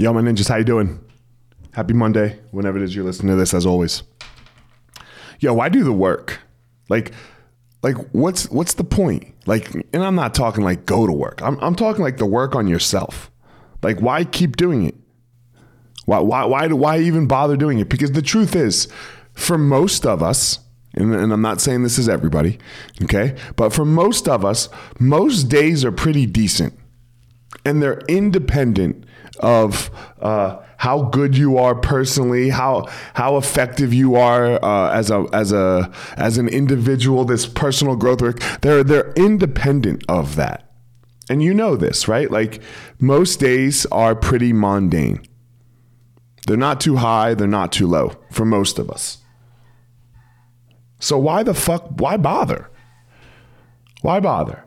Yo, 0.00 0.12
my 0.12 0.20
ninjas, 0.20 0.48
how 0.48 0.54
you 0.54 0.62
doing? 0.62 1.00
Happy 1.72 1.92
Monday, 1.92 2.38
whenever 2.52 2.78
it 2.78 2.84
is 2.84 2.94
you're 2.94 3.04
listening 3.04 3.32
to 3.32 3.36
this, 3.36 3.52
as 3.52 3.66
always. 3.66 4.04
Yo, 5.40 5.52
why 5.52 5.68
do 5.68 5.82
the 5.82 5.92
work? 5.92 6.38
Like, 6.88 7.10
like 7.82 7.96
what's 8.12 8.48
what's 8.48 8.74
the 8.74 8.84
point? 8.84 9.34
Like, 9.44 9.74
and 9.92 10.04
I'm 10.04 10.14
not 10.14 10.34
talking 10.34 10.62
like 10.62 10.86
go 10.86 11.04
to 11.04 11.12
work. 11.12 11.42
I'm 11.42 11.58
I'm 11.58 11.74
talking 11.74 12.04
like 12.04 12.18
the 12.18 12.26
work 12.26 12.54
on 12.54 12.68
yourself. 12.68 13.28
Like, 13.82 13.98
why 13.98 14.22
keep 14.22 14.56
doing 14.56 14.84
it? 14.84 14.94
Why 16.04 16.20
why 16.20 16.44
why 16.44 16.68
why 16.68 17.00
even 17.00 17.26
bother 17.26 17.56
doing 17.56 17.80
it? 17.80 17.88
Because 17.88 18.12
the 18.12 18.22
truth 18.22 18.54
is, 18.54 18.86
for 19.32 19.58
most 19.58 20.06
of 20.06 20.22
us, 20.22 20.60
and, 20.94 21.12
and 21.12 21.32
I'm 21.32 21.42
not 21.42 21.60
saying 21.60 21.82
this 21.82 21.98
is 21.98 22.08
everybody, 22.08 22.60
okay, 23.02 23.34
but 23.56 23.72
for 23.72 23.84
most 23.84 24.28
of 24.28 24.44
us, 24.44 24.68
most 25.00 25.48
days 25.48 25.84
are 25.84 25.90
pretty 25.90 26.24
decent, 26.24 26.78
and 27.64 27.82
they're 27.82 28.00
independent 28.08 29.04
of 29.40 29.90
uh, 30.20 30.58
how 30.78 31.02
good 31.02 31.36
you 31.36 31.58
are 31.58 31.74
personally, 31.74 32.50
how 32.50 32.86
how 33.14 33.36
effective 33.36 33.92
you 33.92 34.16
are 34.16 34.62
uh, 34.64 34.90
as 34.90 35.10
a 35.10 35.26
as 35.32 35.52
a 35.52 35.90
as 36.16 36.38
an 36.38 36.48
individual. 36.48 37.24
This 37.24 37.46
personal 37.46 37.96
growth 37.96 38.22
work, 38.22 38.40
they're 38.60 38.84
they're 38.84 39.12
independent 39.12 40.04
of 40.08 40.36
that, 40.36 40.70
and 41.28 41.42
you 41.42 41.54
know 41.54 41.76
this, 41.76 42.08
right? 42.08 42.30
Like 42.30 42.62
most 43.00 43.40
days 43.40 43.86
are 43.86 44.14
pretty 44.14 44.52
mundane. 44.52 45.24
They're 46.46 46.56
not 46.56 46.80
too 46.80 46.96
high, 46.96 47.34
they're 47.34 47.46
not 47.46 47.72
too 47.72 47.86
low 47.86 48.16
for 48.30 48.44
most 48.44 48.78
of 48.78 48.90
us. 48.90 49.18
So 51.00 51.18
why 51.18 51.42
the 51.42 51.54
fuck? 51.54 52.00
Why 52.00 52.16
bother? 52.16 52.70
Why 54.02 54.20
bother? 54.20 54.64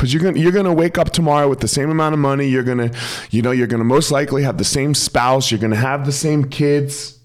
Because 0.00 0.14
you're 0.14 0.22
gonna 0.22 0.38
you're 0.38 0.50
gonna 0.50 0.72
wake 0.72 0.96
up 0.96 1.10
tomorrow 1.10 1.46
with 1.46 1.60
the 1.60 1.68
same 1.68 1.90
amount 1.90 2.14
of 2.14 2.18
money. 2.18 2.46
You're 2.46 2.62
gonna, 2.62 2.90
you 3.28 3.42
know, 3.42 3.50
you're 3.50 3.66
gonna 3.66 3.84
most 3.84 4.10
likely 4.10 4.42
have 4.44 4.56
the 4.56 4.64
same 4.64 4.94
spouse. 4.94 5.50
You're 5.50 5.60
gonna 5.60 5.76
have 5.76 6.06
the 6.06 6.12
same 6.12 6.46
kids. 6.48 7.18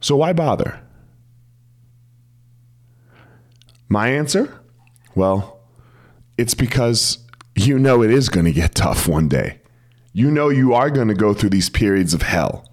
So 0.00 0.16
why 0.16 0.32
bother? 0.32 0.80
My 3.88 4.08
answer, 4.08 4.60
well, 5.14 5.60
it's 6.36 6.54
because 6.54 7.18
you 7.54 7.78
know 7.78 8.02
it 8.02 8.10
is 8.10 8.28
gonna 8.28 8.50
get 8.50 8.74
tough 8.74 9.06
one 9.06 9.28
day. 9.28 9.60
You 10.12 10.32
know 10.32 10.48
you 10.48 10.74
are 10.74 10.90
gonna 10.90 11.14
go 11.14 11.32
through 11.32 11.50
these 11.50 11.70
periods 11.70 12.12
of 12.12 12.22
hell 12.22 12.68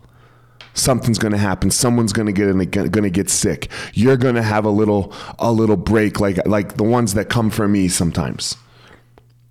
something's 0.73 1.19
going 1.19 1.31
to 1.31 1.38
happen 1.38 1.69
someone's 1.69 2.14
going 2.14 2.25
to 2.25 2.31
get 2.31 2.91
going 2.91 3.03
to 3.03 3.09
get 3.09 3.30
sick 3.30 3.69
you're 3.94 4.17
going 4.17 4.36
to 4.36 4.41
have 4.41 4.66
a 4.66 4.69
little 4.69 5.14
a 5.39 5.52
little 5.52 5.77
break 5.77 6.19
like 6.19 6.45
like 6.47 6.77
the 6.77 6.83
ones 6.83 7.14
that 7.14 7.30
come 7.30 7.50
for 7.50 7.67
me 7.67 7.88
sometimes 7.88 8.55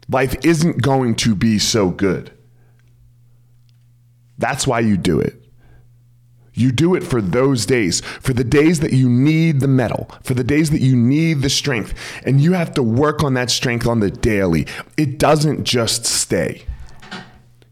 life 0.08 0.34
isn't 0.44 0.82
going 0.82 1.14
to 1.14 1.34
be 1.34 1.58
so 1.58 1.90
good 1.90 2.32
that's 4.38 4.66
why 4.66 4.80
you 4.80 4.96
do 4.96 5.20
it 5.20 5.40
you 6.52 6.72
do 6.72 6.94
it 6.94 7.02
for 7.02 7.22
those 7.22 7.64
days, 7.64 8.00
for 8.00 8.32
the 8.32 8.44
days 8.44 8.80
that 8.80 8.92
you 8.92 9.08
need 9.08 9.60
the 9.60 9.68
mettle, 9.68 10.10
for 10.22 10.34
the 10.34 10.44
days 10.44 10.70
that 10.70 10.80
you 10.80 10.96
need 10.96 11.42
the 11.42 11.50
strength. 11.50 11.94
And 12.24 12.40
you 12.40 12.52
have 12.52 12.74
to 12.74 12.82
work 12.82 13.22
on 13.22 13.34
that 13.34 13.50
strength 13.50 13.86
on 13.86 14.00
the 14.00 14.10
daily. 14.10 14.66
It 14.96 15.18
doesn't 15.18 15.64
just 15.64 16.04
stay. 16.04 16.66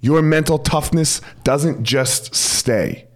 Your 0.00 0.22
mental 0.22 0.58
toughness 0.58 1.20
doesn't 1.42 1.82
just 1.82 2.34
stay. 2.34 3.07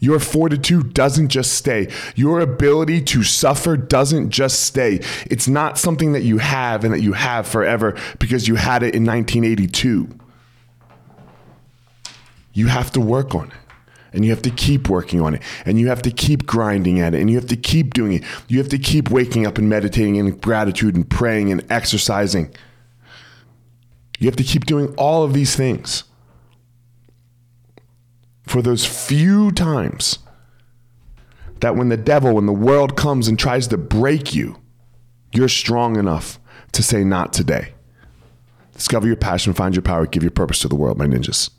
Your 0.00 0.18
fortitude 0.18 0.94
doesn't 0.94 1.28
just 1.28 1.52
stay. 1.52 1.88
Your 2.16 2.40
ability 2.40 3.02
to 3.02 3.22
suffer 3.22 3.76
doesn't 3.76 4.30
just 4.30 4.60
stay. 4.60 5.00
It's 5.26 5.46
not 5.46 5.78
something 5.78 6.12
that 6.12 6.22
you 6.22 6.38
have 6.38 6.84
and 6.84 6.94
that 6.94 7.02
you 7.02 7.12
have 7.12 7.46
forever 7.46 7.96
because 8.18 8.48
you 8.48 8.54
had 8.54 8.82
it 8.82 8.94
in 8.94 9.04
1982. 9.04 10.08
You 12.54 12.66
have 12.66 12.90
to 12.92 13.00
work 13.00 13.34
on 13.34 13.48
it. 13.48 13.56
And 14.12 14.24
you 14.24 14.32
have 14.32 14.42
to 14.42 14.50
keep 14.50 14.88
working 14.88 15.20
on 15.20 15.36
it. 15.36 15.42
And 15.64 15.78
you 15.78 15.86
have 15.88 16.02
to 16.02 16.10
keep 16.10 16.44
grinding 16.44 16.98
at 16.98 17.14
it. 17.14 17.20
And 17.20 17.30
you 17.30 17.36
have 17.36 17.46
to 17.46 17.56
keep 17.56 17.94
doing 17.94 18.14
it. 18.14 18.24
You 18.48 18.58
have 18.58 18.68
to 18.70 18.78
keep 18.78 19.08
waking 19.08 19.46
up 19.46 19.56
and 19.56 19.68
meditating 19.68 20.18
and 20.18 20.40
gratitude 20.40 20.96
and 20.96 21.08
praying 21.08 21.52
and 21.52 21.64
exercising. 21.70 22.52
You 24.18 24.26
have 24.26 24.34
to 24.36 24.42
keep 24.42 24.66
doing 24.66 24.92
all 24.96 25.22
of 25.22 25.32
these 25.32 25.54
things 25.54 26.04
for 28.50 28.60
those 28.60 28.84
few 28.84 29.52
times 29.52 30.18
that 31.60 31.76
when 31.76 31.88
the 31.88 31.96
devil, 31.96 32.34
when 32.34 32.46
the 32.46 32.52
world 32.52 32.96
comes 32.96 33.28
and 33.28 33.38
tries 33.38 33.68
to 33.68 33.78
break 33.78 34.34
you, 34.34 34.56
you're 35.32 35.48
strong 35.48 35.96
enough 35.96 36.40
to 36.72 36.82
say, 36.82 37.04
Not 37.04 37.32
today. 37.32 37.74
Discover 38.72 39.06
your 39.06 39.14
passion, 39.14 39.52
find 39.52 39.76
your 39.76 39.82
power, 39.82 40.04
give 40.04 40.24
your 40.24 40.32
purpose 40.32 40.58
to 40.60 40.68
the 40.68 40.74
world, 40.74 40.98
my 40.98 41.06
ninjas. 41.06 41.50